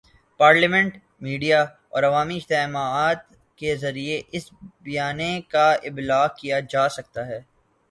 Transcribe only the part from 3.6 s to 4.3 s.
ذریعے